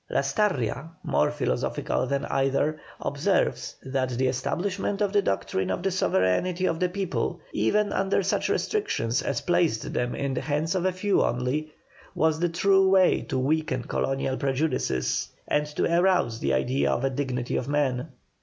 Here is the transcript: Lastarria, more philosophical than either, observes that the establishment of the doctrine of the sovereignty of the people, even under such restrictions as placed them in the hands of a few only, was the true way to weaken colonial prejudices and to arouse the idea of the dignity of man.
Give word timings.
Lastarria, 0.09 0.89
more 1.03 1.29
philosophical 1.29 2.07
than 2.07 2.25
either, 2.25 2.79
observes 3.01 3.75
that 3.83 4.09
the 4.09 4.25
establishment 4.25 4.99
of 4.99 5.13
the 5.13 5.21
doctrine 5.21 5.69
of 5.69 5.83
the 5.83 5.91
sovereignty 5.91 6.65
of 6.65 6.79
the 6.79 6.89
people, 6.89 7.39
even 7.53 7.93
under 7.93 8.23
such 8.23 8.49
restrictions 8.49 9.21
as 9.21 9.41
placed 9.41 9.93
them 9.93 10.15
in 10.15 10.33
the 10.33 10.41
hands 10.41 10.73
of 10.73 10.85
a 10.85 10.91
few 10.91 11.21
only, 11.21 11.71
was 12.15 12.39
the 12.39 12.49
true 12.49 12.89
way 12.89 13.21
to 13.21 13.37
weaken 13.37 13.83
colonial 13.83 14.37
prejudices 14.37 15.29
and 15.47 15.67
to 15.67 15.83
arouse 15.95 16.39
the 16.39 16.51
idea 16.51 16.89
of 16.89 17.03
the 17.03 17.09
dignity 17.11 17.55
of 17.55 17.67
man. 17.67 18.07